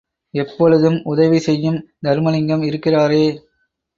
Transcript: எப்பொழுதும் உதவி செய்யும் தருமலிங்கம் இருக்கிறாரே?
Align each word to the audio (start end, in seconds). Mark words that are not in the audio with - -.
எப்பொழுதும் 0.33 1.01
உதவி 1.03 1.39
செய்யும் 1.39 1.77
தருமலிங்கம் 2.05 2.63
இருக்கிறாரே? 2.63 3.23